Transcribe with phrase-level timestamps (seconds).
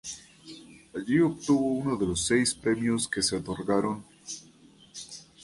[0.95, 4.03] Allí obtuvo uno de los seis premios que se otorgaron.